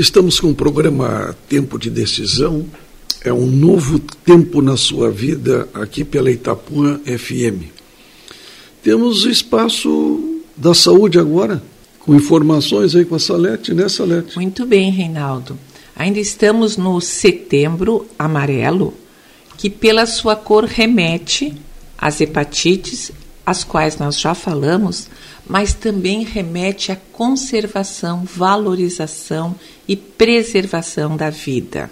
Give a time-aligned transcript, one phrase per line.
[0.00, 2.64] Estamos com o programa Tempo de Decisão.
[3.22, 7.68] É um novo tempo na sua vida aqui pela Itapuã FM.
[8.82, 11.62] Temos o espaço da saúde agora,
[11.98, 14.36] com informações aí com a Salete, né, Salete?
[14.36, 15.58] Muito bem, Reinaldo.
[15.94, 18.94] Ainda estamos no setembro amarelo,
[19.58, 21.54] que pela sua cor remete
[21.98, 23.12] às hepatites,
[23.44, 25.10] as quais nós já falamos,
[25.50, 29.56] mas também remete à conservação, valorização
[29.88, 31.90] e preservação da vida.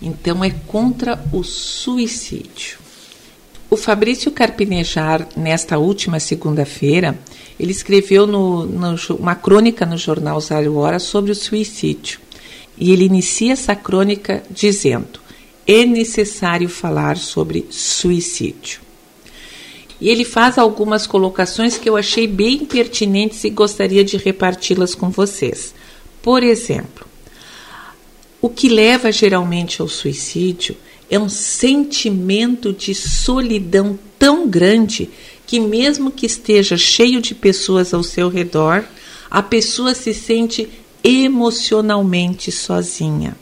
[0.00, 2.78] Então é contra o suicídio.
[3.70, 7.18] O Fabrício Carpinejar, nesta última segunda-feira,
[7.58, 12.20] ele escreveu no, no, uma crônica no jornal Zero Hora sobre o suicídio.
[12.76, 15.18] E ele inicia essa crônica dizendo:
[15.66, 18.89] é necessário falar sobre suicídio.
[20.00, 25.10] E ele faz algumas colocações que eu achei bem pertinentes e gostaria de reparti-las com
[25.10, 25.74] vocês.
[26.22, 27.06] Por exemplo,
[28.40, 30.76] o que leva geralmente ao suicídio
[31.10, 35.10] é um sentimento de solidão tão grande
[35.46, 38.84] que, mesmo que esteja cheio de pessoas ao seu redor,
[39.30, 40.68] a pessoa se sente
[41.02, 43.36] emocionalmente sozinha.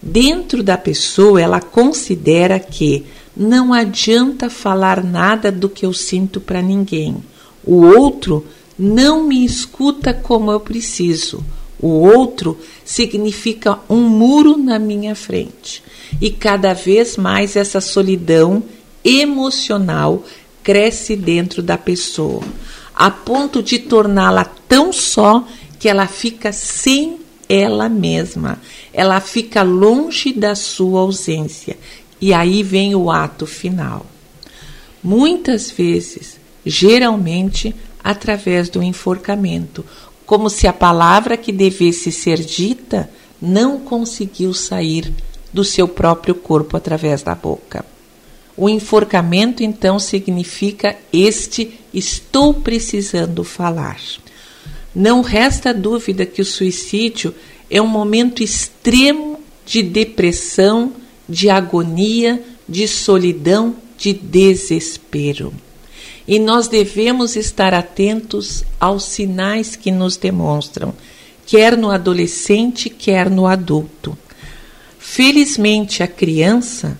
[0.00, 3.04] Dentro da pessoa, ela considera que
[3.36, 7.22] não adianta falar nada do que eu sinto para ninguém.
[7.62, 8.46] O outro
[8.78, 11.44] não me escuta como eu preciso.
[11.78, 15.82] O outro significa um muro na minha frente.
[16.20, 18.62] E cada vez mais essa solidão
[19.04, 20.24] emocional
[20.62, 22.42] cresce dentro da pessoa,
[22.94, 25.46] a ponto de torná-la tão só
[25.78, 28.58] que ela fica sem ela mesma.
[28.92, 31.76] Ela fica longe da sua ausência
[32.20, 34.06] e aí vem o ato final.
[35.02, 39.84] Muitas vezes, geralmente, através do enforcamento,
[40.24, 43.08] como se a palavra que devesse ser dita
[43.40, 45.12] não conseguiu sair
[45.52, 47.84] do seu próprio corpo através da boca.
[48.56, 54.00] O enforcamento então significa este estou precisando falar.
[54.94, 57.34] Não resta dúvida que o suicídio
[57.70, 60.92] é um momento extremo de depressão,
[61.28, 65.52] de agonia, de solidão, de desespero.
[66.26, 70.92] E nós devemos estar atentos aos sinais que nos demonstram,
[71.46, 74.18] quer no adolescente, quer no adulto.
[74.98, 76.98] Felizmente, a criança,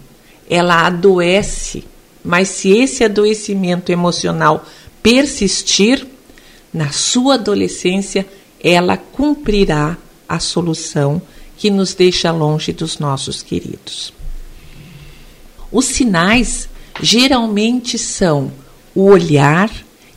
[0.49, 1.85] ela adoece,
[2.25, 4.65] mas se esse adoecimento emocional
[5.03, 6.07] persistir,
[6.73, 8.27] na sua adolescência,
[8.63, 9.97] ela cumprirá
[10.29, 11.23] a solução
[11.57, 14.13] que nos deixa longe dos nossos queridos.
[15.71, 16.69] Os sinais
[17.01, 18.53] geralmente são
[18.95, 19.71] o olhar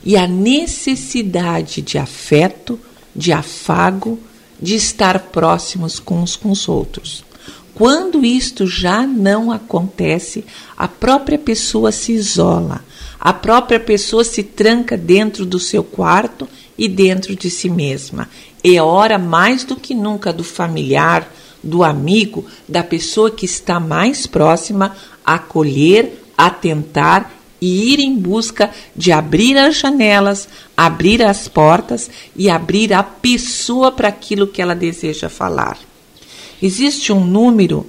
[0.04, 2.78] e a necessidade de afeto,
[3.14, 4.18] de afago,
[4.60, 7.24] de estar próximos com uns com os outros.
[7.74, 10.44] Quando isto já não acontece,
[10.76, 12.84] a própria pessoa se isola,
[13.18, 18.28] a própria pessoa se tranca dentro do seu quarto e dentro de si mesma.
[18.62, 21.30] É hora mais do que nunca do familiar,
[21.62, 29.12] do amigo, da pessoa que está mais próxima, acolher, atentar e ir em busca de
[29.12, 35.28] abrir as janelas, abrir as portas e abrir a pessoa para aquilo que ela deseja
[35.28, 35.78] falar.
[36.62, 37.86] Existe um número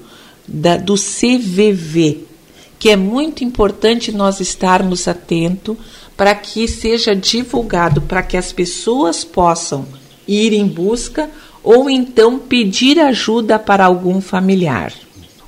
[0.48, 2.32] da, do CVV
[2.78, 5.78] que é muito importante nós estarmos atentos
[6.18, 9.86] para que seja divulgado, para que as pessoas possam
[10.28, 11.30] ir em busca
[11.64, 14.94] ou então pedir ajuda para algum familiar.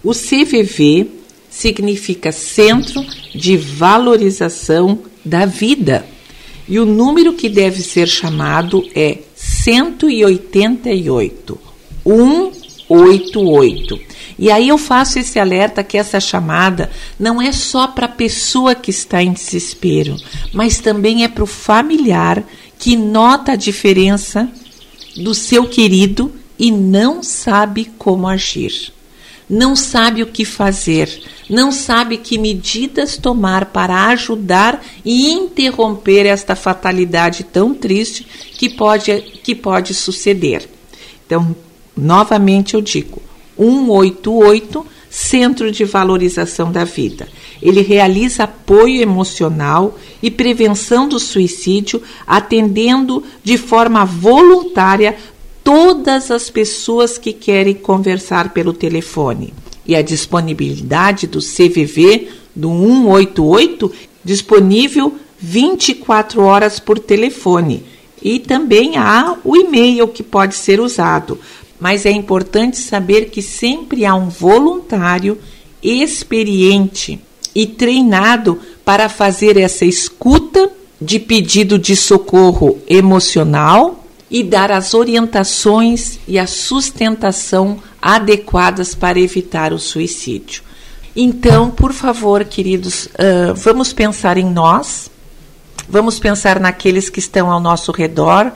[0.03, 1.07] O CVV
[1.49, 3.03] significa Centro
[3.33, 6.05] de Valorização da Vida
[6.67, 11.59] e o número que deve ser chamado é 188
[12.03, 13.99] 188.
[14.37, 18.75] E aí eu faço esse alerta que essa chamada não é só para a pessoa
[18.75, 20.17] que está em desespero,
[20.51, 22.43] mas também é para o familiar
[22.79, 24.49] que nota a diferença
[25.15, 28.93] do seu querido e não sabe como agir.
[29.49, 36.55] Não sabe o que fazer, não sabe que medidas tomar para ajudar e interromper esta
[36.55, 38.25] fatalidade tão triste
[38.57, 40.67] que pode, que pode suceder.
[41.25, 41.53] Então,
[41.95, 43.21] novamente eu digo:
[43.57, 47.27] 188 Centro de Valorização da Vida.
[47.61, 55.15] Ele realiza apoio emocional e prevenção do suicídio, atendendo de forma voluntária
[55.63, 59.53] todas as pessoas que querem conversar pelo telefone.
[59.85, 63.91] E a disponibilidade do CVV do 188
[64.25, 67.83] disponível 24 horas por telefone.
[68.19, 71.37] E também há o e-mail que pode ser usado
[71.83, 75.37] mas é importante saber que sempre há um voluntário
[75.83, 77.19] experiente
[77.53, 80.71] e treinado para fazer essa escuta
[81.01, 89.73] de pedido de socorro emocional e dar as orientações e a sustentação adequadas para evitar
[89.73, 90.63] o suicídio.
[91.13, 95.11] Então, por favor, queridos, uh, vamos pensar em nós,
[95.89, 98.53] vamos pensar naqueles que estão ao nosso redor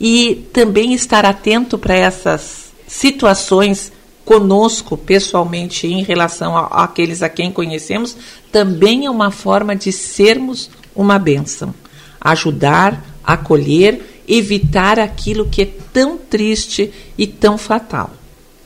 [0.00, 3.92] e também estar atento para essas situações
[4.24, 8.16] conosco pessoalmente em relação àqueles a quem conhecemos,
[8.50, 11.72] também é uma forma de sermos uma bênção.
[12.20, 18.10] Ajudar, acolher, evitar aquilo que é tão triste e tão fatal.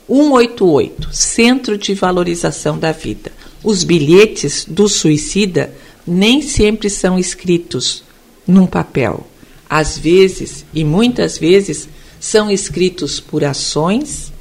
[0.07, 3.31] 188 Centro de Valorização da Vida.
[3.63, 5.73] Os bilhetes do suicida
[6.05, 8.03] nem sempre são escritos
[8.47, 9.25] num papel.
[9.69, 11.87] Às vezes, e muitas vezes,
[12.25, 14.33] são escritos por ações,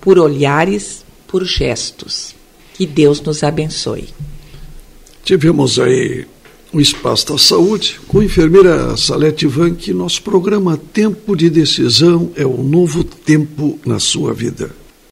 [0.00, 2.36] por olhares, por gestos.
[2.72, 4.10] Que Deus nos abençoe.
[5.24, 6.24] Tivemos aí
[6.72, 12.30] o Espaço da Saúde com a enfermeira Salete Van, que nosso programa Tempo de Decisão
[12.36, 14.81] é o novo tempo na sua vida.